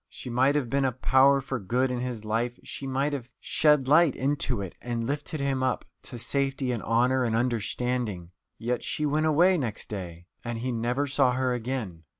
She 0.09 0.31
might 0.31 0.55
have 0.55 0.67
been 0.67 0.83
a 0.83 0.91
power 0.91 1.41
for 1.41 1.59
good 1.59 1.91
in 1.91 1.99
his 1.99 2.25
life, 2.25 2.57
she 2.63 2.87
might 2.87 3.13
have 3.13 3.29
shed 3.39 3.87
light 3.87 4.15
into 4.15 4.59
it 4.59 4.73
and 4.81 5.05
lifted 5.05 5.39
him 5.39 5.61
up 5.61 5.85
to 6.01 6.17
safety 6.17 6.71
and 6.71 6.81
honour 6.81 7.23
and 7.23 7.35
understanding. 7.35 8.31
Yet 8.57 8.83
she 8.83 9.05
went 9.05 9.27
away 9.27 9.59
next 9.59 9.89
day, 9.89 10.25
and 10.43 10.57
he 10.57 10.71
never 10.71 11.05
saw 11.05 11.33
her 11.33 11.53
again. 11.53 12.05